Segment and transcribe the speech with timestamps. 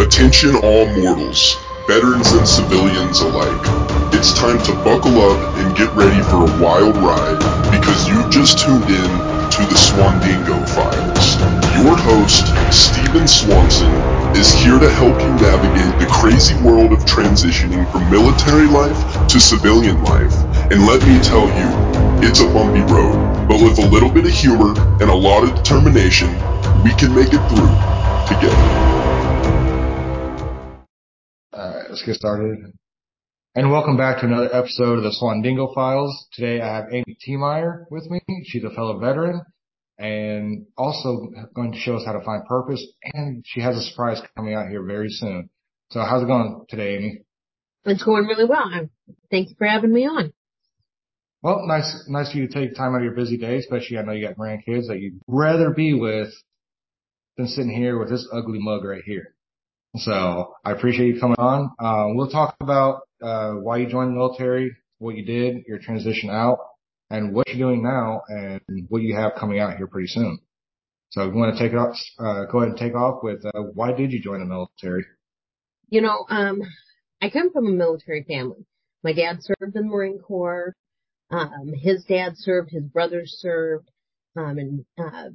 [0.00, 3.60] Attention all mortals, veterans and civilians alike.
[4.16, 7.36] It's time to buckle up and get ready for a wild ride
[7.70, 9.10] because you've just tuned in
[9.52, 11.36] to the Swandingo Files.
[11.84, 13.92] Your host, Stephen Swanson,
[14.34, 19.38] is here to help you navigate the crazy world of transitioning from military life to
[19.38, 20.32] civilian life.
[20.72, 24.32] And let me tell you, it's a bumpy road, but with a little bit of
[24.32, 24.72] humor
[25.02, 26.32] and a lot of determination,
[26.82, 27.68] we can make it through
[28.26, 28.89] together.
[31.90, 32.72] Let's get started.
[33.56, 36.28] And welcome back to another episode of the Swandingo Files.
[36.32, 38.20] Today I have Amy Tiemeyer with me.
[38.44, 39.42] She's a fellow veteran
[39.98, 42.86] and also going to show us how to find purpose.
[43.12, 45.50] And she has a surprise coming out here very soon.
[45.90, 47.22] So how's it going today, Amy?
[47.84, 48.70] It's going really well.
[49.32, 50.32] Thank you for having me on.
[51.42, 54.02] Well, nice, nice for you to take time out of your busy day, especially I
[54.02, 56.32] know you got grandkids that you'd rather be with
[57.36, 59.34] than sitting here with this ugly mug right here.
[59.96, 61.72] So I appreciate you coming on.
[61.80, 66.30] Um, we'll talk about, uh, why you joined the military, what you did, your transition
[66.30, 66.58] out,
[67.10, 70.38] and what you're doing now and what you have coming out here pretty soon.
[71.10, 73.62] So if want to take it off, uh, go ahead and take off with, uh,
[73.74, 75.04] why did you join the military?
[75.88, 76.62] You know, um,
[77.20, 78.64] I come from a military family.
[79.02, 80.72] My dad served in the Marine Corps.
[81.32, 83.90] Um, his dad served, his brothers served,
[84.36, 85.30] um, and, uh,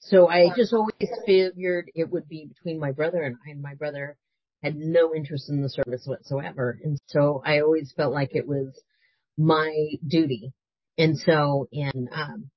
[0.00, 3.74] so I just always figured it would be between my brother and I, and my
[3.74, 4.16] brother
[4.62, 6.78] had no interest in the service whatsoever.
[6.82, 8.80] And so I always felt like it was
[9.36, 9.72] my
[10.06, 10.52] duty.
[10.96, 12.50] And so, and, um,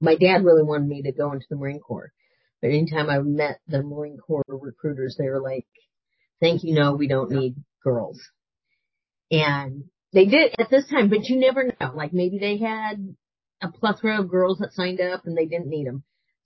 [0.00, 2.12] my dad really wanted me to go into the Marine Corps.
[2.60, 5.66] But anytime I met the Marine Corps recruiters, they were like,
[6.40, 8.20] thank you, no, we don't need girls.
[9.30, 11.92] And they did at this time, but you never know.
[11.94, 13.14] Like maybe they had
[13.62, 16.04] a plethora of girls that signed up and they didn't need them.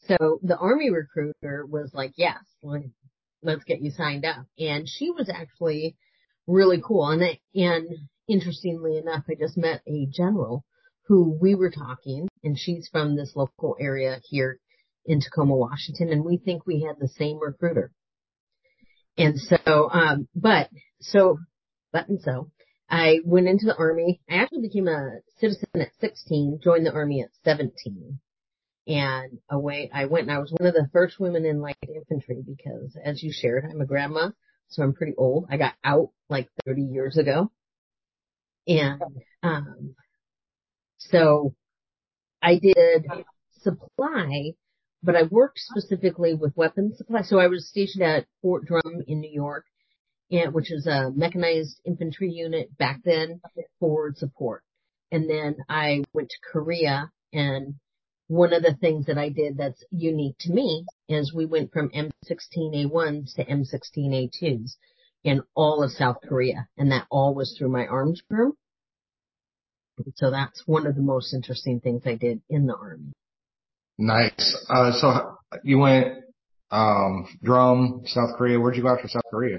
[0.08, 2.38] So the army recruiter was like, yes,
[3.42, 4.46] let's get you signed up.
[4.58, 5.96] And she was actually
[6.46, 7.08] really cool.
[7.08, 7.22] And,
[7.54, 7.88] and
[8.28, 10.64] interestingly enough, I just met a general
[11.06, 14.58] who we were talking and she's from this local area here
[15.04, 16.10] in Tacoma, Washington.
[16.10, 17.92] And we think we had the same recruiter.
[19.18, 21.38] And so, um, but so,
[21.92, 22.50] but and so
[22.88, 24.20] I went into the army.
[24.30, 28.20] I actually became a citizen at 16, joined the army at 17
[28.90, 32.42] and away I went and I was one of the first women in light infantry
[32.44, 34.30] because as you shared, I'm a grandma,
[34.68, 35.46] so I'm pretty old.
[35.48, 37.52] I got out like 30 years ago.
[38.66, 39.00] And,
[39.44, 39.94] um,
[40.98, 41.54] so
[42.42, 43.06] I did
[43.62, 44.54] supply,
[45.04, 47.22] but I worked specifically with weapons supply.
[47.22, 49.66] So I was stationed at Fort Drum in New York,
[50.32, 53.40] and, which is a mechanized infantry unit back then
[53.78, 54.64] forward support.
[55.12, 57.74] And then I went to Korea and
[58.30, 61.90] one of the things that I did that's unique to me is we went from
[61.90, 64.76] M16A1s to M16A2s
[65.24, 68.52] in all of South Korea, and that all was through my arms room.
[70.14, 73.12] So that's one of the most interesting things I did in the army.
[73.98, 74.56] Nice.
[74.70, 76.18] Uh, so you went,
[76.70, 78.60] um, drum, South Korea.
[78.60, 79.58] Where'd you go after South Korea?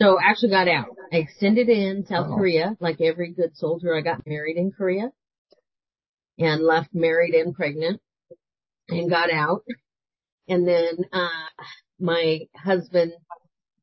[0.00, 0.86] So actually got out.
[1.12, 2.36] I extended in South oh.
[2.36, 3.96] Korea, like every good soldier.
[3.96, 5.10] I got married in Korea
[6.38, 8.00] and left married and pregnant
[8.88, 9.62] and got out.
[10.48, 11.28] And then, uh,
[11.98, 13.12] my husband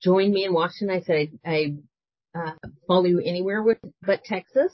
[0.01, 0.95] joined me in Washington.
[0.95, 1.75] I said, I,
[2.35, 2.53] uh,
[2.87, 4.73] follow you anywhere with, but Texas.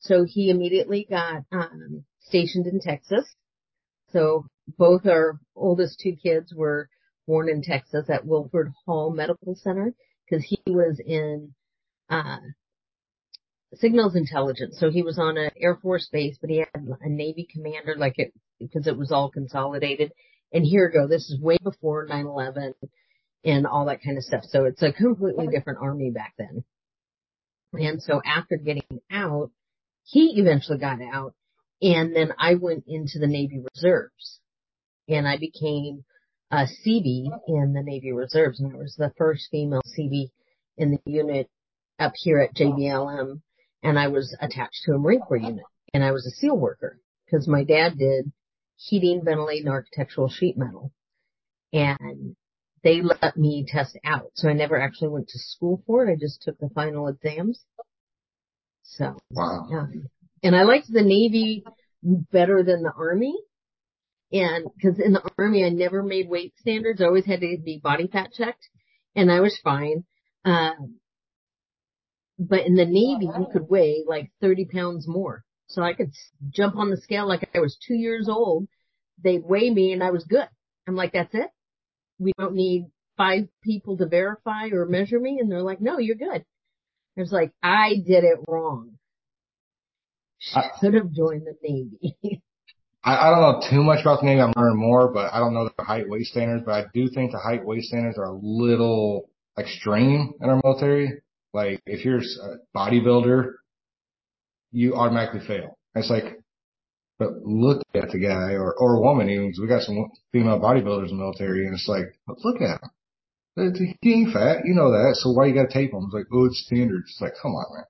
[0.00, 3.26] So he immediately got, um, stationed in Texas.
[4.12, 4.46] So
[4.78, 6.88] both our oldest two kids were
[7.26, 9.94] born in Texas at Wilford Hall Medical Center
[10.28, 11.54] because he was in,
[12.08, 12.38] uh,
[13.74, 14.76] signals intelligence.
[14.78, 18.18] So he was on an Air Force base, but he had a Navy commander, like
[18.18, 20.12] it, because it was all consolidated.
[20.52, 21.06] And here we go.
[21.06, 22.72] This is way before 9-11
[23.44, 24.44] and all that kind of stuff.
[24.44, 26.64] So it's a completely different army back then.
[27.72, 29.50] And so after getting out,
[30.04, 31.34] he eventually got out
[31.80, 34.40] and then I went into the Navy Reserves
[35.08, 36.04] and I became
[36.50, 40.30] a Seabee in the Navy Reserves and I was the first female Seabee
[40.76, 41.48] in the unit
[41.98, 43.40] up here at JBLM
[43.82, 46.98] and I was attached to a Marine Corps unit and I was a steel worker
[47.24, 48.32] because my dad did
[48.76, 50.92] heating, ventilating, architectural sheet metal
[51.72, 52.36] and
[52.82, 54.30] they let me test out.
[54.34, 56.12] So I never actually went to school for it.
[56.12, 57.60] I just took the final exams.
[58.82, 59.68] So, wow.
[59.70, 59.86] Yeah.
[60.42, 61.64] And I liked the Navy
[62.02, 63.34] better than the Army.
[64.32, 67.00] And cause in the Army, I never made weight standards.
[67.00, 68.66] I always had to be body fat checked
[69.14, 70.04] and I was fine.
[70.44, 70.72] Uh,
[72.40, 75.44] but in the Navy, you could weigh like 30 pounds more.
[75.66, 76.12] So I could
[76.48, 78.66] jump on the scale like I was two years old.
[79.22, 80.48] They'd weigh me and I was good.
[80.88, 81.50] I'm like, that's it.
[82.18, 82.86] We don't need
[83.18, 86.44] five people to verify or measure me and they're like, no, you're good.
[87.16, 88.92] I was like, I did it wrong.
[90.54, 92.16] I should have joined the Navy.
[93.04, 94.40] I, I don't know too much about the Navy.
[94.40, 97.32] I'm learning more, but I don't know the height weight standards, but I do think
[97.32, 99.28] the height weight standards are a little
[99.58, 101.20] extreme in our military.
[101.52, 103.52] Like if you're a bodybuilder,
[104.72, 105.78] you automatically fail.
[105.94, 106.38] It's like,
[107.18, 111.18] but look at the guy or, or woman even, we got some female bodybuilders in
[111.18, 112.06] the military and it's like,
[112.44, 112.90] look at him.
[114.00, 114.64] He ain't fat.
[114.64, 115.16] You know that.
[115.16, 116.04] So why you gotta tape him?
[116.04, 117.10] It's like, oh, it's standards.
[117.10, 117.84] It's like, come on, man.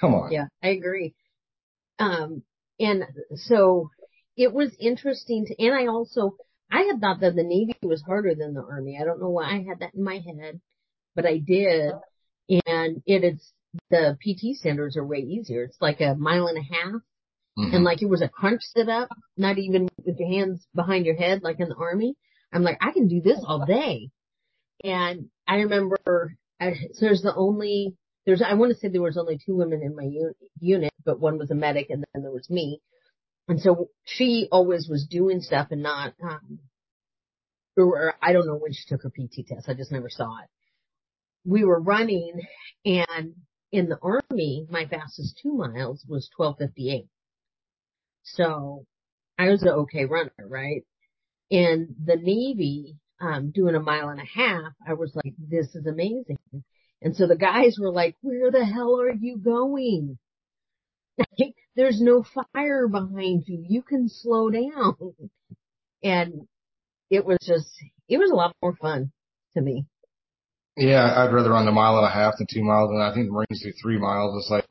[0.00, 0.32] Come on.
[0.32, 1.14] Yeah, I agree.
[1.98, 2.42] Um,
[2.80, 3.04] and
[3.36, 3.90] so
[4.36, 6.36] it was interesting to, and I also,
[6.70, 8.98] I had thought that the Navy was harder than the Army.
[9.00, 10.60] I don't know why I had that in my head,
[11.14, 11.92] but I did.
[12.48, 13.52] And it is,
[13.90, 15.64] the PT standards are way easier.
[15.64, 17.02] It's like a mile and a half.
[17.58, 17.74] Mm-hmm.
[17.74, 21.16] And like it was a crunch sit up, not even with your hands behind your
[21.16, 22.16] head like in the army.
[22.52, 24.10] I'm like, I can do this all day.
[24.82, 27.96] And I remember, I, so there's the only,
[28.26, 30.08] there's, I want to say there was only two women in my
[30.60, 32.80] unit, but one was a medic and then there was me.
[33.48, 36.58] And so she always was doing stuff and not, um,
[37.76, 39.68] or I don't know when she took her PT test.
[39.68, 40.48] I just never saw it.
[41.44, 42.40] We were running
[42.84, 43.34] and
[43.72, 47.08] in the army, my fastest two miles was 1258.
[48.22, 48.86] So
[49.36, 50.84] I was an okay runner, right?
[51.50, 55.86] In the Navy, um, doing a mile and a half, I was like, this is
[55.86, 56.38] amazing.
[57.02, 60.18] And so the guys were like, where the hell are you going?
[61.76, 63.64] There's no fire behind you.
[63.68, 64.94] You can slow down.
[66.02, 66.46] And
[67.10, 67.68] it was just,
[68.08, 69.10] it was a lot more fun
[69.54, 69.86] to me.
[70.76, 73.26] Yeah, I'd rather run the mile and a half than two miles, and I think
[73.26, 74.36] the Marines do three miles.
[74.36, 74.66] It's like,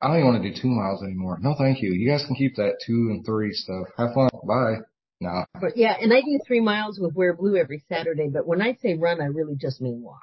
[0.00, 1.38] I don't even want to do two miles anymore.
[1.42, 1.92] No, thank you.
[1.92, 3.88] You guys can keep that two and three stuff.
[3.98, 4.30] Have fun.
[4.46, 4.76] Bye.
[5.20, 5.44] No.
[5.60, 8.78] But yeah, and I do three miles with Wear Blue every Saturday, but when I
[8.80, 10.22] say run, I really just mean walk.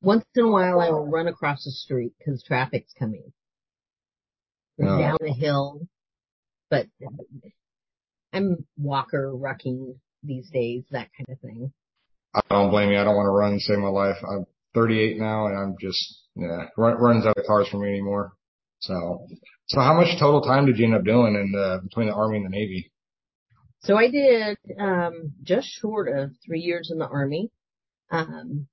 [0.00, 3.32] Once in a while, I will run across the street because traffic's coming
[4.80, 4.98] oh.
[4.98, 5.86] down a hill,
[6.70, 6.86] but
[8.32, 11.72] I'm walker rucking these days, that kind of thing.
[12.34, 12.98] I don't blame you.
[12.98, 14.16] I don't want to run and save my life.
[14.28, 18.32] I'm 38 now and I'm just, yeah, run, running's out of cars for me anymore.
[18.80, 19.26] So,
[19.66, 22.38] so how much total time did you end up doing in the, between the Army
[22.38, 22.90] and the Navy?
[23.80, 27.50] So I did, um, just short of three years in the Army.
[28.10, 28.66] Um,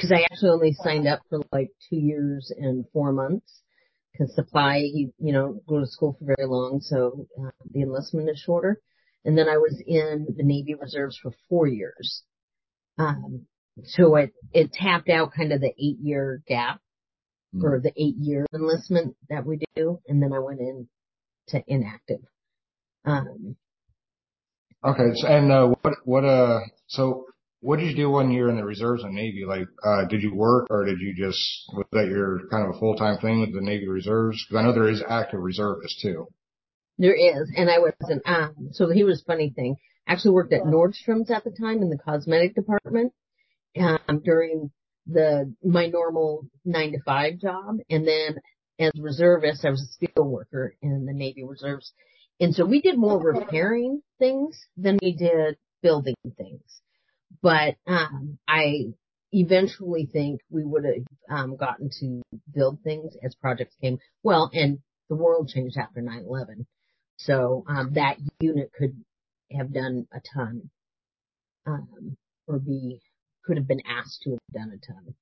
[0.00, 3.60] cause I actually only signed up for like two years and four months.
[4.16, 6.80] Cause supply, you, you know, go to school for very long.
[6.82, 8.80] So, uh, the enlistment is shorter.
[9.24, 12.22] And then I was in the Navy Reserves for four years.
[13.00, 13.46] Um,
[13.84, 16.80] so it, it tapped out kind of the eight year gap
[17.54, 17.62] mm.
[17.62, 20.00] or the eight year enlistment that we do.
[20.06, 20.88] And then I went in
[21.48, 22.20] to inactive.
[23.04, 23.56] Um,
[24.84, 25.10] okay.
[25.14, 27.24] So, and, uh, what, what, uh, so
[27.60, 29.44] what did you do you were in the reserves and Navy?
[29.46, 31.40] Like, uh, did you work or did you just,
[31.72, 34.44] was that your kind of a full-time thing with the Navy reserves?
[34.48, 36.26] Cause I know there is active reservists too.
[37.00, 37.50] There is.
[37.56, 38.22] And I wasn't.
[38.26, 39.76] um, so he was funny thing.
[40.06, 43.14] Actually worked at Nordstrom's at the time in the cosmetic department,
[43.78, 44.70] um, during
[45.06, 47.76] the, my normal nine to five job.
[47.88, 48.36] And then
[48.78, 51.90] as reservist, I was a steel worker in the Navy reserves.
[52.38, 56.82] And so we did more repairing things than we did building things.
[57.40, 58.92] But, um, I
[59.32, 63.98] eventually think we would have, um, gotten to build things as projects came.
[64.22, 66.66] Well, and the world changed after 9-11.
[67.26, 68.96] So, um, that unit could
[69.52, 70.70] have done a ton,
[71.66, 72.98] um, or be,
[73.44, 75.14] could have been asked to have done a ton.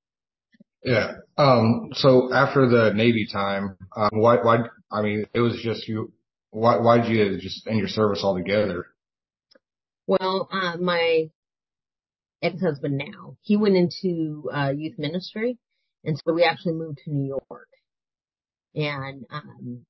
[0.85, 1.13] Yeah.
[1.37, 4.59] Um, so after the Navy time, um, why, why,
[4.93, 6.13] I mean, it was just you,
[6.51, 8.87] why, why'd you just end your service altogether?
[10.07, 11.31] Well, uh, my
[12.43, 15.59] ex-husband now, he went into, uh, youth ministry.
[16.05, 17.69] And so we actually moved to New York.
[18.77, 19.85] And, um,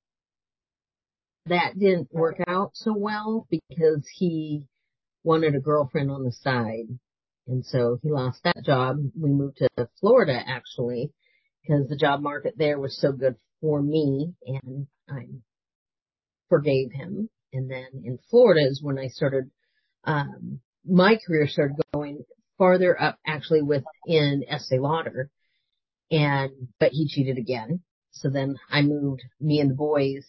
[1.45, 4.63] that didn't work out so well because he
[5.23, 6.87] wanted a girlfriend on the side.
[7.47, 8.97] And so he lost that job.
[9.19, 11.11] We moved to Florida actually
[11.61, 15.27] because the job market there was so good for me and I
[16.49, 17.29] forgave him.
[17.51, 19.49] And then in Florida is when I started,
[20.03, 22.23] um, my career started going
[22.57, 25.29] farther up actually within Estee Lauder.
[26.11, 27.81] And, but he cheated again.
[28.11, 30.25] So then I moved me and the boys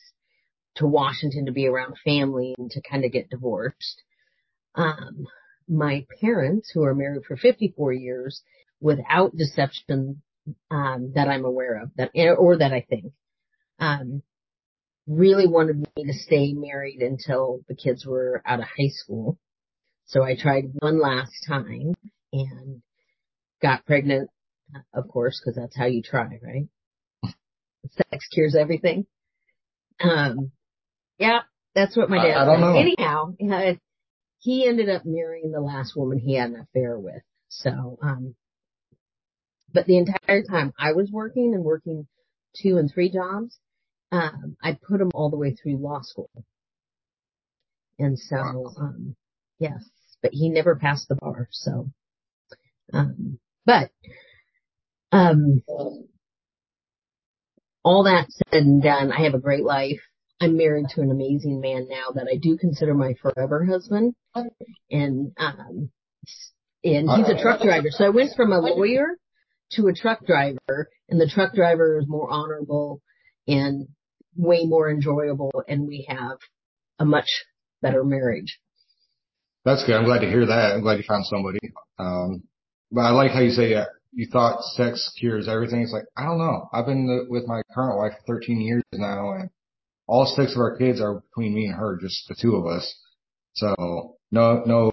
[0.77, 4.03] to Washington to be around family and to kind of get divorced.
[4.75, 5.27] Um,
[5.69, 8.43] my parents, who are married for 54 years,
[8.81, 10.23] without deception,
[10.71, 13.13] um, that I'm aware of, that or that I think,
[13.79, 14.23] um,
[15.07, 19.39] really wanted me to stay married until the kids were out of high school.
[20.07, 21.95] So I tried one last time
[22.33, 22.83] and
[23.63, 24.31] got pregnant,
[24.95, 27.35] of course, because that's how you try, right?
[27.91, 29.07] Sex cures everything.
[30.01, 30.53] Um,
[31.21, 31.41] yeah,
[31.75, 32.79] that's what my dad I, I don't know.
[32.79, 33.35] Anyhow,
[34.41, 37.23] he ended up marrying the last woman he had an affair with.
[37.49, 38.35] So, um,
[39.73, 42.09] but the entire time I was working and working
[42.61, 43.59] two and three jobs,
[44.11, 46.31] um, I put him all the way through law school.
[47.99, 48.75] And so, Wow.
[48.79, 49.17] um,
[49.59, 49.85] yes,
[50.23, 51.49] but he never passed the bar.
[51.53, 51.91] So,
[52.93, 53.91] um, but,
[55.13, 55.63] um,
[57.85, 60.01] all that said and done, I have a great life.
[60.41, 64.15] I'm married to an amazing man now that I do consider my forever husband.
[64.91, 65.91] And, um,
[66.83, 67.89] and he's a truck driver.
[67.91, 69.19] So I went from a lawyer
[69.73, 73.03] to a truck driver and the truck driver is more honorable
[73.47, 73.89] and
[74.35, 76.39] way more enjoyable and we have
[76.99, 77.29] a much
[77.83, 78.59] better marriage.
[79.65, 79.95] That's good.
[79.95, 80.73] I'm glad to hear that.
[80.73, 81.61] I'm glad you found somebody.
[81.99, 82.45] Um,
[82.91, 85.83] but I like how you say uh, you thought sex cures everything.
[85.83, 86.69] It's like, I don't know.
[86.73, 89.51] I've been with my current wife for 13 years now and
[90.11, 92.95] all six of our kids are between me and her, just the two of us.
[93.55, 94.93] So no, no,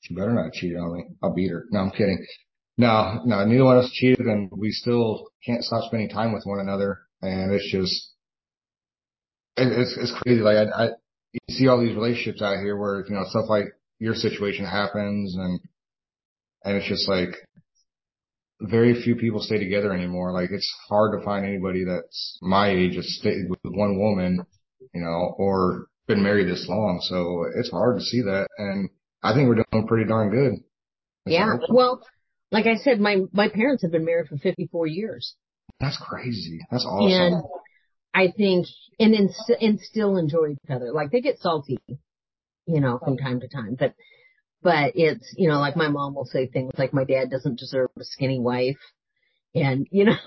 [0.00, 1.04] she better not cheat on me.
[1.22, 1.66] I'll beat her.
[1.70, 2.26] No, I'm kidding.
[2.76, 6.42] No, no, neither one of us cheated and we still can't stop spending time with
[6.44, 7.02] one another.
[7.20, 8.10] And it's just,
[9.56, 10.40] it, it's, it's crazy.
[10.40, 10.88] Like I, I,
[11.32, 13.66] you see all these relationships out here where, you know, stuff like
[14.00, 15.60] your situation happens and,
[16.64, 17.36] and it's just like
[18.62, 20.32] very few people stay together anymore.
[20.32, 24.44] Like it's hard to find anybody that's my age that's stayed with one woman,
[24.94, 27.00] you know, or been married this long.
[27.02, 28.46] So it's hard to see that.
[28.58, 28.88] And
[29.22, 30.52] I think we're doing pretty darn good.
[31.26, 31.56] Yeah.
[31.68, 32.04] Well,
[32.50, 35.34] like I said, my, my parents have been married for 54 years.
[35.80, 36.60] That's crazy.
[36.70, 37.12] That's awesome.
[37.12, 37.42] And
[38.14, 38.66] I think,
[38.98, 40.92] and, in, and still enjoy each other.
[40.92, 41.78] Like they get salty,
[42.66, 43.94] you know, from time to time, but,
[44.62, 47.90] but it's, you know, like my mom will say things like my dad doesn't deserve
[47.98, 48.78] a skinny wife.
[49.54, 50.16] And, you know,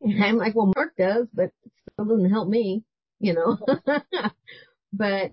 [0.00, 2.82] and I'm like, well, Mark does, but it still doesn't help me,
[3.20, 3.58] you know,
[4.92, 5.32] but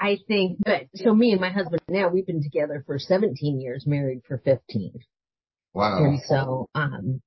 [0.00, 3.84] I think, but so me and my husband now, we've been together for 17 years,
[3.86, 4.92] married for 15.
[5.74, 6.04] Wow.
[6.04, 7.20] And so, um,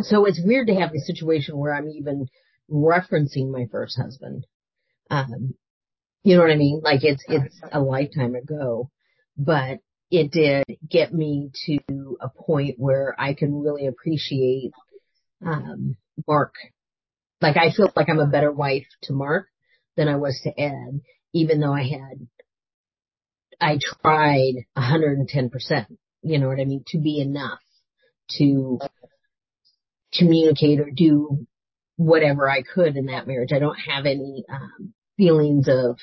[0.00, 2.28] so it's weird to have a situation where I'm even
[2.70, 4.46] referencing my first husband.
[5.10, 5.54] Um,
[6.24, 6.80] you know what I mean?
[6.82, 8.90] Like it's, it's a lifetime ago,
[9.36, 9.78] but
[10.10, 14.72] it did get me to a point where I can really appreciate,
[15.44, 16.54] um, Mark.
[17.42, 19.48] Like I feel like I'm a better wife to Mark
[19.96, 21.00] than I was to Ed,
[21.34, 22.26] even though I had,
[23.60, 25.86] I tried 110%,
[26.22, 27.60] you know what I mean, to be enough
[28.38, 28.78] to
[30.16, 31.46] communicate or do
[31.96, 33.52] whatever I could in that marriage.
[33.52, 35.98] I don't have any um, feelings of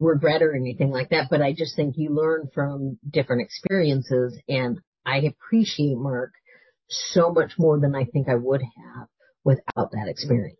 [0.00, 4.80] regret or anything like that, but I just think you learn from different experiences and
[5.04, 6.32] I appreciate Mark
[6.88, 9.08] so much more than I think I would have
[9.44, 10.58] without that experience.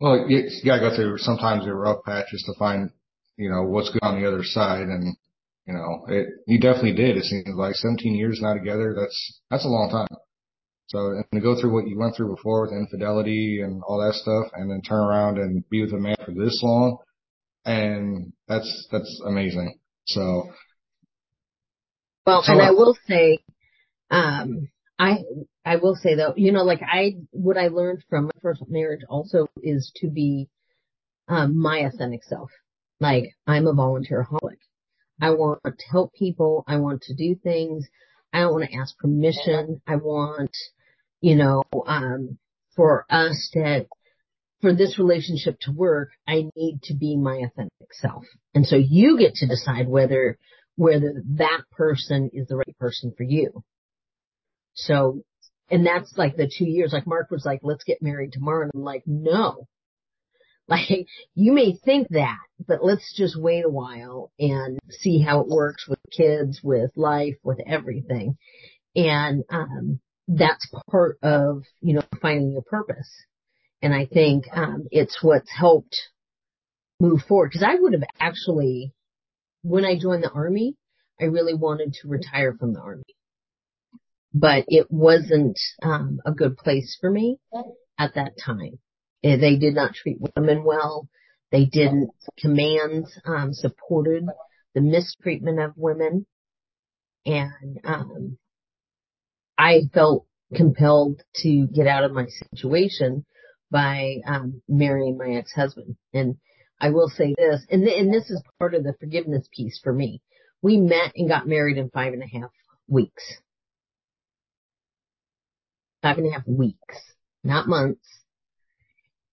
[0.00, 2.90] Well, you, you gotta go through sometimes the rough patches to find,
[3.36, 4.82] you know, what's good on the other side.
[4.88, 5.16] And,
[5.66, 7.16] you know, it, you definitely did.
[7.16, 8.94] It seems like 17 years now together.
[8.98, 10.08] That's, that's a long time.
[10.86, 14.14] So, and to go through what you went through before with infidelity and all that
[14.14, 16.98] stuff and then turn around and be with a man for this long.
[17.64, 19.78] And that's, that's amazing.
[20.06, 20.50] So.
[22.26, 23.38] Well, So- and I will say,
[24.10, 25.18] um, I,
[25.64, 29.00] I will say though, you know, like I, what I learned from my first marriage
[29.08, 30.48] also is to be,
[31.28, 32.50] um, my authentic self.
[33.00, 34.58] Like I'm a volunteeraholic.
[35.20, 36.64] I want to help people.
[36.66, 37.86] I want to do things.
[38.32, 39.80] I don't want to ask permission.
[39.86, 40.50] I want,
[41.24, 42.36] you know, um,
[42.76, 43.86] for us to,
[44.60, 48.24] for this relationship to work, I need to be my authentic self.
[48.54, 50.36] And so you get to decide whether,
[50.76, 53.64] whether that person is the right person for you.
[54.74, 55.22] So,
[55.70, 58.64] and that's like the two years, like Mark was like, let's get married tomorrow.
[58.64, 59.66] And I'm like, no,
[60.68, 62.36] like you may think that,
[62.68, 67.36] but let's just wait a while and see how it works with kids, with life,
[67.42, 68.36] with everything.
[68.94, 73.10] And, um, that's part of, you know, finding your purpose.
[73.82, 75.96] And I think, um, it's what's helped
[77.00, 77.52] move forward.
[77.52, 78.92] Cause I would have actually,
[79.62, 80.76] when I joined the army,
[81.20, 83.04] I really wanted to retire from the army,
[84.32, 87.38] but it wasn't, um, a good place for me
[87.98, 88.78] at that time.
[89.22, 91.08] Eh, They did not treat women well.
[91.52, 94.24] They didn't, commands, um, supported
[94.74, 96.26] the mistreatment of women.
[97.26, 98.38] And, um,
[99.58, 103.24] I felt compelled to get out of my situation
[103.70, 105.96] by, um, marrying my ex-husband.
[106.12, 106.36] And
[106.80, 109.92] I will say this, and, th- and this is part of the forgiveness piece for
[109.92, 110.20] me.
[110.64, 112.50] we met and got married in five and a half
[112.88, 113.22] weeks.
[116.02, 116.96] Five and a half weeks,
[117.44, 118.06] not months.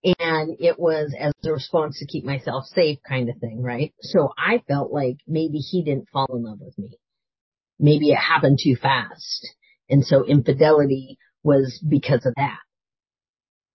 [0.03, 3.93] And it was as a response to keep myself safe kind of thing, right?
[4.01, 6.97] So I felt like maybe he didn't fall in love with me.
[7.79, 9.47] Maybe it happened too fast.
[9.91, 12.59] And so infidelity was because of that.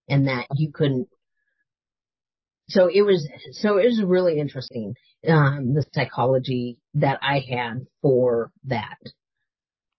[0.09, 1.07] And that you couldn't
[2.69, 4.93] so it was so it was really interesting
[5.27, 8.97] um the psychology that I had for that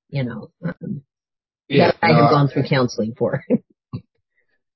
[0.08, 1.02] you know um,
[1.68, 3.44] yeah, that I have gone through counseling for.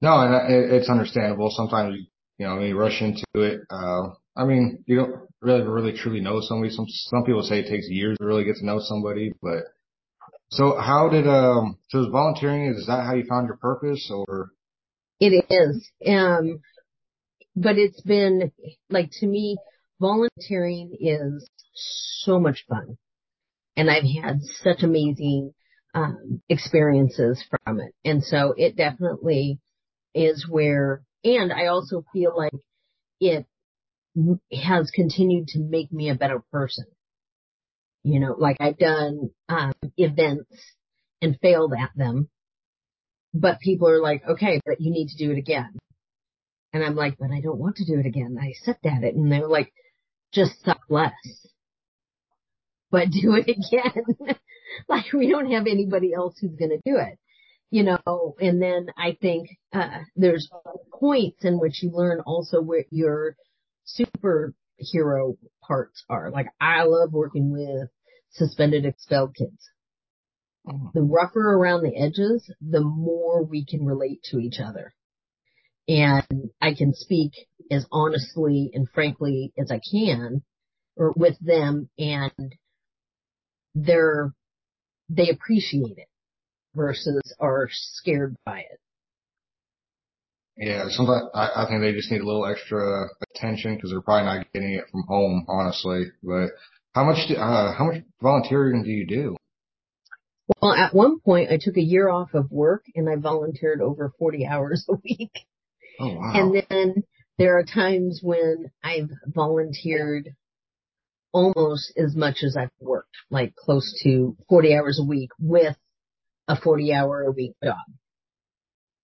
[0.00, 1.48] No and it's understandable.
[1.50, 2.06] Sometimes you
[2.38, 3.60] you know you rush into it.
[3.70, 6.72] Uh I mean you don't really really truly know somebody.
[6.72, 9.62] Some some people say it takes years to really get to know somebody but
[10.52, 14.50] so how did um so is volunteering is that how you found your purpose or
[15.20, 16.60] it is um
[17.54, 18.52] but it's been
[18.88, 19.56] like to me,
[20.00, 22.96] volunteering is so much fun.
[23.76, 25.52] And I've had such amazing
[25.94, 27.94] um, experiences from it.
[28.04, 29.60] And so it definitely
[30.14, 32.52] is where, and I also feel like
[33.20, 33.46] it
[34.52, 36.84] has continued to make me a better person.
[38.04, 40.50] You know, like I've done um, events
[41.20, 42.28] and failed at them,
[43.32, 45.78] but people are like, okay, but you need to do it again.
[46.72, 48.36] And I'm like, but I don't want to do it again.
[48.40, 49.14] I sucked at it.
[49.14, 49.72] And they're like,
[50.32, 51.12] just suck less.
[52.90, 54.36] But do it again.
[54.88, 57.18] like we don't have anybody else who's going to do it.
[57.70, 60.50] You know, and then I think, uh, there's
[60.92, 63.34] points in which you learn also where your
[64.80, 65.36] superhero
[65.66, 66.30] parts are.
[66.30, 67.88] Like I love working with
[68.30, 69.70] suspended expelled kids.
[70.66, 70.86] Mm-hmm.
[70.94, 74.92] The rougher around the edges, the more we can relate to each other
[75.88, 77.32] and I can speak
[77.70, 80.42] as honestly and frankly as I can
[80.96, 82.54] or with them and
[83.74, 84.32] they're,
[85.08, 86.08] they appreciate it
[86.74, 88.80] versus are scared by it.
[90.56, 94.26] Yeah, sometimes I, I think they just need a little extra attention because they're probably
[94.26, 96.04] not getting it from home, honestly.
[96.22, 96.50] But
[96.94, 99.36] how much, do, uh, how much volunteering do you do?
[100.60, 104.12] Well, at one point I took a year off of work and I volunteered over
[104.18, 105.32] 40 hours a week.
[105.98, 106.32] Oh, wow.
[106.34, 107.04] And then
[107.38, 110.34] there are times when I've volunteered
[111.32, 115.76] almost as much as I've worked, like close to 40 hours a week with
[116.46, 117.76] a 40 hour a week job.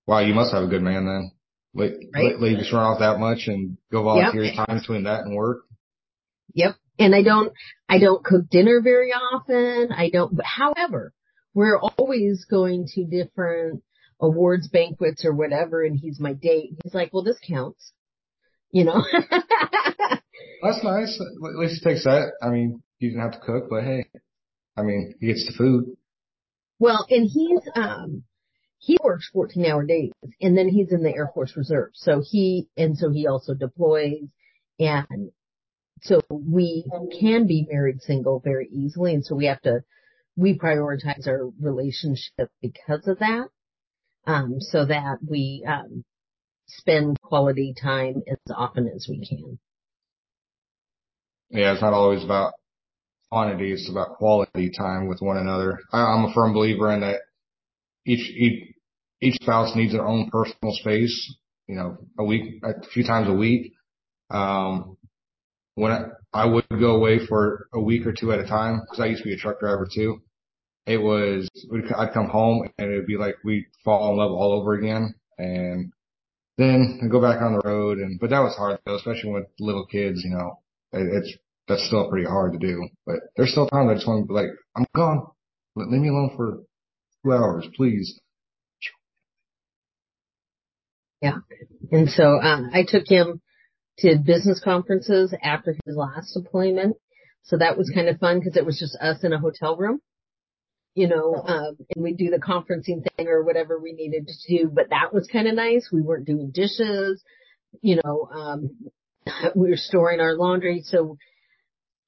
[0.07, 1.33] Wow, you must have a good man then.
[1.75, 1.93] Right?
[2.41, 4.67] you just run off that much and go volunteer yep.
[4.67, 5.63] time between that and work.
[6.55, 6.77] Yep.
[6.99, 7.53] And I don't,
[7.89, 9.93] I don't cook dinner very often.
[9.93, 11.13] I don't, but however,
[11.55, 13.83] we're always going to different
[14.21, 16.71] awards banquets or whatever and he's my date.
[16.83, 17.93] He's like, well, this counts,
[18.73, 19.05] you know?
[19.31, 21.21] That's nice.
[21.21, 22.33] At least he takes that.
[22.43, 24.07] I mean, he didn't have to cook, but hey,
[24.77, 25.97] I mean, he gets the food.
[26.81, 28.25] Well, and he's, um,
[28.79, 31.91] he works 14 hour days and then he's in the Air Force Reserve.
[31.95, 34.29] So he, and so he also deploys
[34.79, 35.31] and
[36.03, 36.85] so we
[37.21, 39.15] can be married single very easily.
[39.15, 39.81] And so we have to,
[40.37, 43.49] we prioritize our relationship because of that
[44.27, 46.05] um, so that we um,
[46.67, 49.59] spend quality time as often as we can.
[51.51, 52.53] Yeah, it's not always about
[53.31, 55.79] quantity; it's about quality time with one another.
[55.93, 57.21] I, I'm a firm believer in that
[58.09, 58.55] each
[59.21, 61.37] each spouse needs their own personal space.
[61.67, 63.73] You know, a week, a few times a week.
[64.31, 64.97] Um,
[65.75, 65.93] when
[66.33, 69.23] I, would go away for a week or two at a time, because I used
[69.23, 70.21] to be a truck driver too
[70.89, 71.49] it was,
[71.97, 75.15] I'd come home and it'd be like we'd fall in love all over again.
[75.37, 75.93] And
[76.57, 79.45] then I go back on the road and, but that was hard though, especially with
[79.61, 80.61] little kids, you know,
[80.93, 81.37] it, it's,
[81.69, 84.33] that's still pretty hard to do, but there's still times I just want to be
[84.33, 85.27] like, I'm gone.
[85.77, 86.61] Leave me alone for
[87.25, 88.21] two hours, please.
[91.21, 91.39] Yeah.
[91.91, 93.41] And so, um, I took him
[93.99, 96.97] to business conferences after his last deployment.
[97.43, 100.01] So that was kind of fun because it was just us in a hotel room
[100.99, 104.69] you know, um, and we do the conferencing thing or whatever we needed to do,
[104.69, 105.91] but that was kind of nice.
[105.93, 107.23] We weren't doing dishes,
[107.81, 108.71] you know, um,
[109.55, 110.83] we were storing our laundry.
[110.85, 111.17] So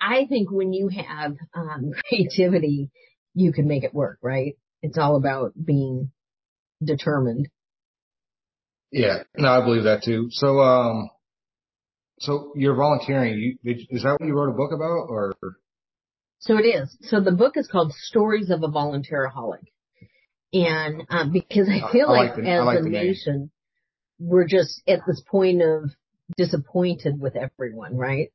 [0.00, 2.90] I think when you have, um, creativity,
[3.32, 4.56] you can make it work, right?
[4.82, 6.10] It's all about being
[6.82, 7.48] determined.
[8.90, 10.28] Yeah, no, I believe that too.
[10.30, 11.10] So, um,
[12.18, 13.56] so you're volunteering.
[13.62, 15.34] You, is that what you wrote a book about or?
[16.40, 16.96] So it is.
[17.02, 19.64] So the book is called Stories of a Volunteeraholic.
[20.52, 23.50] And um, because I feel I like, like the, as like a nation,
[24.18, 25.90] we're just at this point of
[26.36, 28.32] disappointed with everyone, right?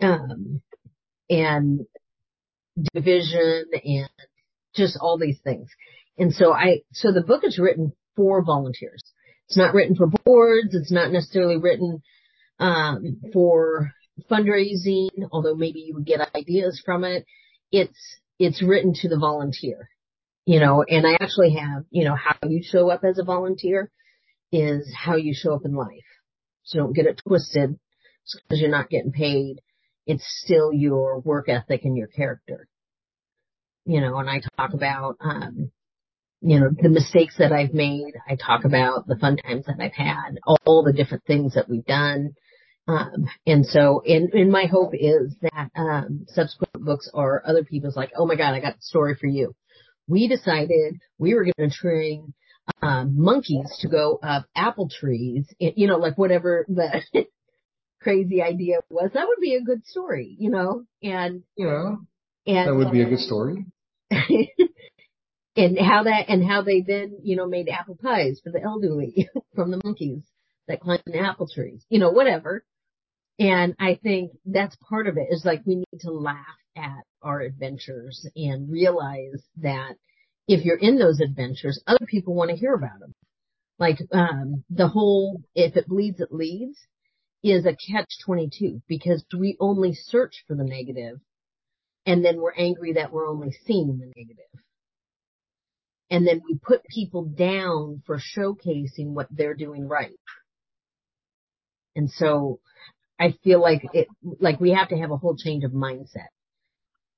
[0.00, 0.62] Um,
[1.28, 1.80] and
[2.94, 4.08] division and
[4.74, 5.68] just all these things.
[6.18, 9.02] And so I, so the book is written for volunteers.
[9.48, 10.74] It's not written for boards.
[10.74, 12.02] It's not necessarily written,
[12.58, 13.92] um, for
[14.30, 17.24] fundraising, although maybe you would get ideas from it.
[17.70, 17.98] It's,
[18.38, 19.88] it's written to the volunteer,
[20.44, 23.90] you know, and I actually have, you know, how you show up as a volunteer
[24.52, 25.88] is how you show up in life.
[26.64, 27.78] So don't get it twisted
[28.24, 29.60] because you're not getting paid.
[30.06, 32.68] It's still your work ethic and your character.
[33.84, 35.70] You know, and I talk about, um,
[36.40, 38.14] you know, the mistakes that I've made.
[38.28, 41.84] I talk about the fun times that I've had, all the different things that we've
[41.84, 42.34] done.
[42.88, 47.96] Um, and so, and, and my hope is that, um, subsequent books are other people's
[47.96, 49.54] like, oh my God, I got the story for you.
[50.08, 52.34] We decided we were going to train,
[52.82, 57.02] um, monkeys to go up apple trees, and, you know, like whatever the
[58.00, 59.10] crazy idea was.
[59.14, 61.98] That would be a good story, you know, and, You know,
[62.46, 63.66] and that would be a good story.
[65.56, 69.28] and how that and how they then you know made apple pies for the elderly
[69.54, 70.22] from the monkeys
[70.68, 72.64] that climbed the apple trees you know whatever
[73.38, 76.36] and i think that's part of it is like we need to laugh
[76.76, 79.94] at our adventures and realize that
[80.48, 83.14] if you're in those adventures other people want to hear about them
[83.78, 86.78] like um the whole if it bleeds it leads
[87.42, 91.18] is a catch 22 because we only search for the negative
[92.06, 94.44] and then we're angry that we're only seeing the negative.
[96.10, 100.18] and then we put people down for showcasing what they're doing right.
[101.96, 102.60] And so
[103.18, 104.08] I feel like it,
[104.40, 106.28] like we have to have a whole change of mindset.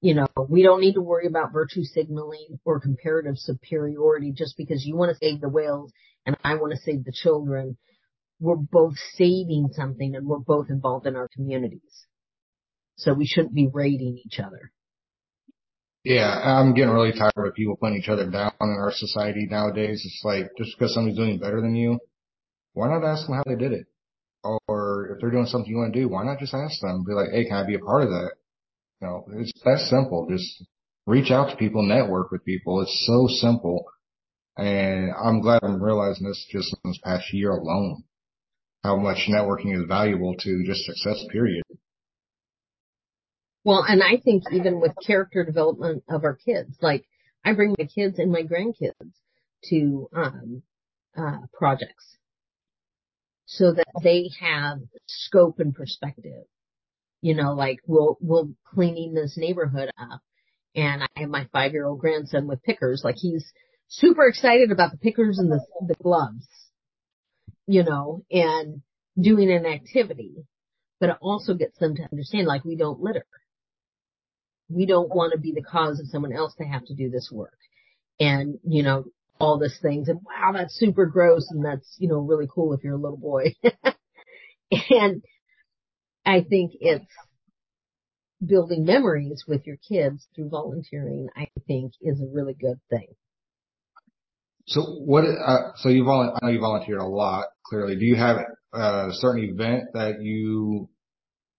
[0.00, 4.84] You know, we don't need to worry about virtue signaling or comparative superiority just because
[4.84, 5.92] you want to save the whales
[6.26, 7.78] and I want to save the children.
[8.40, 12.06] We're both saving something and we're both involved in our communities.
[12.96, 14.72] So we shouldn't be rating each other.
[16.04, 20.02] Yeah, I'm getting really tired of people putting each other down in our society nowadays.
[20.04, 21.98] It's like just because somebody's doing better than you,
[22.74, 23.86] why not ask them how they did it?
[24.68, 27.04] Or if they're doing something you want to do, why not just ask them?
[27.06, 28.32] Be like, hey, can I be a part of that?
[29.00, 30.28] You know, it's that simple.
[30.30, 30.64] Just
[31.06, 32.82] reach out to people, network with people.
[32.82, 33.86] It's so simple.
[34.58, 38.04] And I'm glad I'm realizing this just in this past year alone,
[38.82, 41.63] how much networking is valuable to just success period.
[43.64, 47.07] Well, and I think even with character development of our kids, like
[47.44, 49.12] I bring my kids and my grandkids
[49.70, 50.62] to um,
[51.16, 52.18] uh, projects
[53.46, 56.44] so that they have scope and perspective.
[57.22, 60.20] You know, like we'll we'll cleaning this neighborhood up,
[60.74, 63.00] and I have my five year old grandson with pickers.
[63.03, 63.50] Like he's
[63.88, 66.46] super excited about the pickers and the the gloves,
[67.66, 68.83] you know, and
[69.18, 70.35] doing an activity,
[71.00, 73.24] but it also gets them to understand like we don't litter
[74.68, 77.31] we don't want to be the cause of someone else to have to do this
[77.33, 77.59] work.
[78.18, 79.05] And, you know,
[79.40, 82.85] all these things and wow, that's super gross and that's, you know, really cool if
[82.85, 83.55] you're a little boy.
[84.90, 85.22] and
[86.24, 87.05] I think it's
[88.44, 93.09] building memories with your kids through volunteering, I think is a really good thing.
[94.66, 97.96] So what, uh, so you volunteer, I know you volunteered a lot, clearly.
[97.96, 98.38] Do you have
[98.72, 100.88] a certain event that you,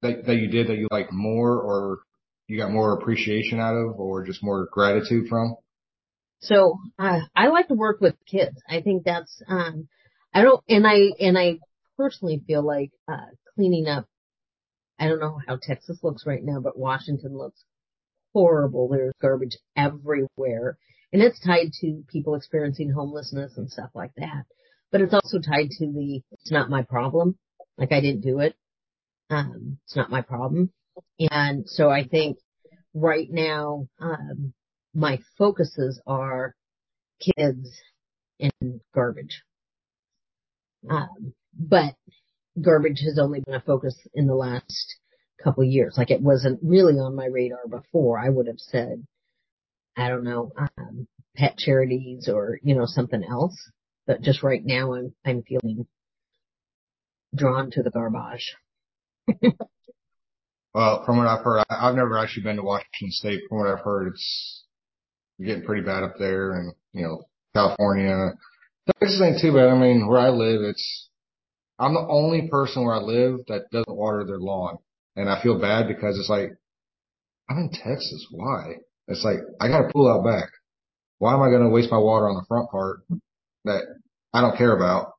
[0.02, 2.00] that, that you did that you like more or
[2.48, 5.56] you got more appreciation out of or just more gratitude from?
[6.40, 8.62] So uh, I like to work with kids.
[8.70, 9.88] I think that's um
[10.34, 11.60] I don't and I and I
[11.98, 14.06] personally feel like uh cleaning up
[15.00, 17.64] I don't know how Texas looks right now, but Washington looks
[18.34, 18.90] horrible.
[18.90, 20.78] There's garbage everywhere.
[21.12, 24.44] And it's tied to people experiencing homelessness and stuff like that.
[24.92, 27.38] But it's also tied to the it's not my problem.
[27.78, 28.56] Like I didn't do it.
[29.30, 30.72] Um, it's not my problem.
[31.20, 32.38] And so I think
[32.94, 34.54] right now, um,
[34.94, 36.56] my focuses are
[37.20, 37.70] kids
[38.40, 39.44] and garbage.
[40.90, 41.96] Um, but
[42.62, 44.96] garbage has only been a focus in the last
[45.44, 45.96] couple of years.
[45.98, 48.20] Like it wasn't really on my radar before.
[48.20, 49.06] I would have said,
[49.98, 53.58] I don't know, um, pet charities or, you know, something else.
[54.08, 55.88] But just right now I'm, I'm feeling
[57.36, 58.56] drawn to the garbage.
[60.76, 63.40] Well, from what I've heard, I, have never actually been to Washington State.
[63.48, 64.66] From what I've heard, it's
[65.40, 68.34] getting pretty bad up there, and you know, California.
[69.00, 69.70] Texas ain't too bad.
[69.70, 71.10] I mean, where I live, it's
[71.80, 74.80] I'm the only person where I live that doesn't water their lawn,
[75.16, 76.50] and I feel bad because it's like
[77.50, 78.28] I'm in Texas.
[78.32, 78.74] Why?
[79.08, 80.50] It's like I got a pool out back.
[81.20, 83.00] Why am I going to waste my water on the front part
[83.64, 83.84] that
[84.34, 85.14] I don't care about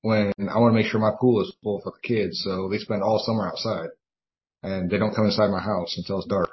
[0.00, 2.40] when I want to make sure my pool is full for the kids?
[2.42, 3.90] So they spend all summer outside
[4.62, 6.50] and they don't come inside my house until it's dark.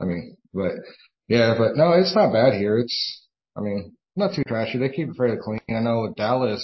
[0.00, 0.72] I mean, but
[1.28, 2.78] yeah, but no, it's not bad here.
[2.78, 4.78] It's, I mean, not too trashy.
[4.78, 5.60] They keep it fairly clean.
[5.70, 6.62] I know Dallas.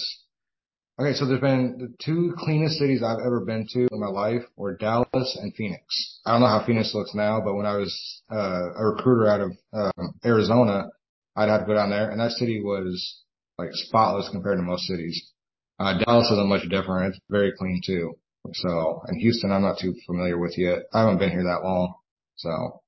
[0.99, 4.43] Okay, so there's been the two cleanest cities I've ever been to in my life
[4.57, 6.19] were Dallas and Phoenix.
[6.25, 9.39] I don't know how Phoenix looks now, but when I was uh, a recruiter out
[9.39, 10.89] of um, Arizona,
[11.37, 13.23] I'd have to go down there, and that city was
[13.57, 15.31] like spotless compared to most cities.
[15.79, 17.15] Uh, Dallas isn't much different.
[17.15, 18.15] It's very clean too.
[18.53, 20.79] So, and Houston, I'm not too familiar with yet.
[20.93, 21.93] I haven't been here that long.
[22.35, 22.81] So.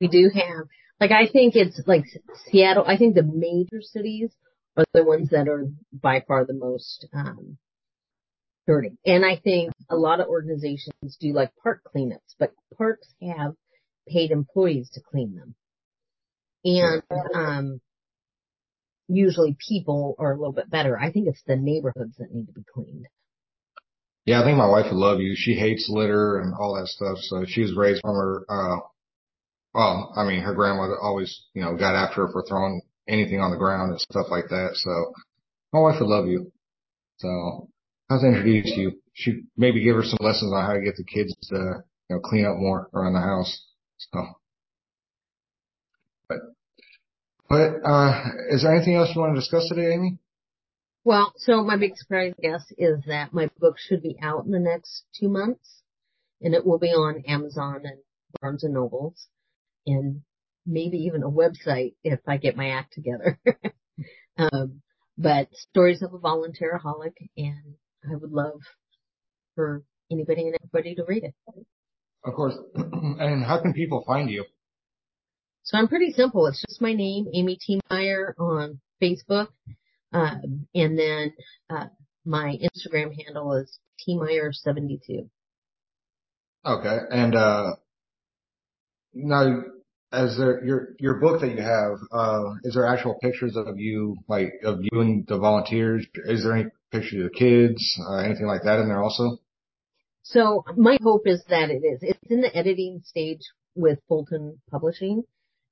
[0.00, 0.66] We do have,
[1.00, 2.04] like, I think it's like
[2.46, 4.30] Seattle, I think the major cities
[4.76, 7.58] are the ones that are by far the most, um,
[8.66, 8.96] dirty.
[9.04, 13.54] And I think a lot of organizations do like park cleanups, but parks have
[14.06, 15.54] paid employees to clean them.
[16.64, 17.02] And,
[17.34, 17.80] um,
[19.08, 20.98] usually people are a little bit better.
[20.98, 23.06] I think it's the neighborhoods that need to be cleaned.
[24.28, 25.32] Yeah, I think my wife would love you.
[25.34, 27.16] She hates litter and all that stuff.
[27.22, 28.80] So she was raised from her, uh,
[29.72, 33.50] well, I mean, her grandmother always, you know, got after her for throwing anything on
[33.50, 34.72] the ground and stuff like that.
[34.74, 35.14] So
[35.72, 36.52] my wife would love you.
[37.20, 37.70] So
[38.10, 39.00] I was introduce you.
[39.14, 42.20] She maybe give her some lessons on how to get the kids to, you know,
[42.20, 43.64] clean up more around the house.
[43.96, 44.26] So,
[46.28, 46.38] but
[47.48, 50.18] but uh, is there anything else you want to discuss today, Amy?
[51.08, 54.58] Well, so my big surprise, guess, is that my book should be out in the
[54.58, 55.80] next two months,
[56.42, 57.98] and it will be on Amazon and
[58.42, 59.26] Barnes and Nobles,
[59.86, 60.20] and
[60.66, 63.38] maybe even a website if I get my act together.
[64.36, 64.82] um,
[65.16, 68.60] but stories of a volunteer volunteeraholic, and I would love
[69.54, 71.34] for anybody and everybody to read it.
[72.22, 72.58] Of course.
[72.74, 74.44] and how can people find you?
[75.62, 76.46] So I'm pretty simple.
[76.48, 79.48] It's just my name, Amy Tiemeyer on Facebook.
[80.12, 81.34] Um, and then,
[81.70, 81.86] uh,
[82.24, 85.28] my Instagram handle is T Meyer72.
[86.64, 86.98] Okay.
[87.10, 87.76] And, uh,
[89.14, 89.62] now
[90.12, 94.16] as there, your, your book that you have, uh, is there actual pictures of you,
[94.28, 96.06] like of you and the volunteers?
[96.14, 99.38] Is there any pictures of the kids, uh, anything like that in there also?
[100.22, 102.00] So my hope is that it is.
[102.02, 103.40] It's in the editing stage
[103.74, 105.24] with Fulton Publishing.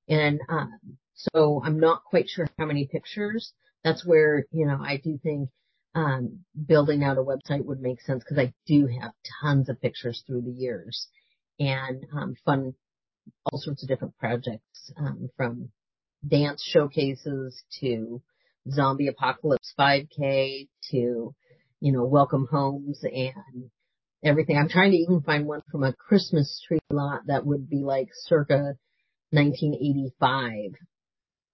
[0.09, 0.79] And um,
[1.15, 3.53] so I'm not quite sure how many pictures.
[3.87, 5.49] That's where, you know, I do think
[5.95, 10.25] um, building out a website would make sense because I do have tons of pictures
[10.27, 11.07] through the years
[11.61, 12.75] and um, fun,
[13.45, 15.69] all sorts of different projects um, from
[16.27, 18.21] dance showcases to
[18.69, 21.33] zombie apocalypse 5K to,
[21.79, 23.71] you know, welcome homes and
[24.25, 24.59] everything.
[24.59, 28.09] I'm trying to even find one from a Christmas tree lot that would be like
[28.25, 28.75] circa
[29.31, 30.73] 1985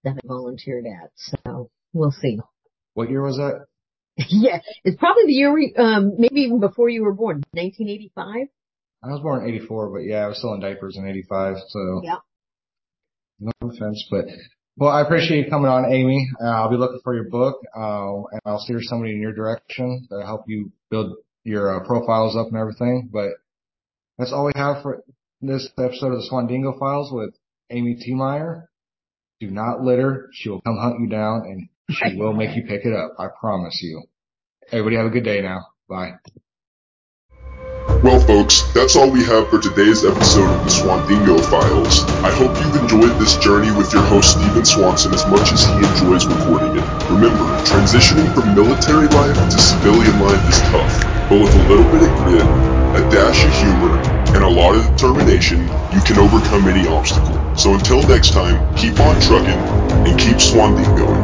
[0.03, 1.11] that I volunteered at.
[1.15, 2.39] So we'll see.
[2.93, 3.65] What year was that?
[4.29, 8.47] yeah, it's probably the year we, um, maybe even before you were born, 1985.
[9.03, 12.01] I was born in 84, but yeah, I was still in diapers in 85, so.
[12.03, 12.17] Yeah.
[13.39, 14.25] No offense, but,
[14.77, 16.29] well, I appreciate you coming on, Amy.
[16.41, 20.07] Uh, I'll be looking for your book, uh, and I'll steer somebody in your direction
[20.11, 23.31] to help you build your uh, profiles up and everything, but
[24.17, 25.03] that's all we have for
[25.41, 27.33] this episode of the Swandingo Files with
[27.69, 28.67] Amy Tiemeyer.
[29.39, 30.29] Do not litter.
[30.31, 33.13] She will come hunt you down and she will make you pick it up.
[33.19, 34.03] I promise you.
[34.71, 35.67] Everybody have a good day now.
[35.89, 36.13] Bye.
[38.03, 42.03] Well, folks, that's all we have for today's episode of the Swandingo Files.
[42.23, 45.75] I hope you've enjoyed this journey with your host, Stephen Swanson, as much as he
[45.79, 46.85] enjoys recording it.
[47.11, 50.93] Remember, transitioning from military life to civilian life is tough,
[51.29, 52.47] but with a little bit of grit,
[52.99, 53.95] a dash of humor,
[54.35, 55.59] and a lot of determination,
[55.95, 57.39] you can overcome any obstacle.
[57.55, 59.59] So until next time, keep on trucking
[60.07, 61.22] and keep Swanding going.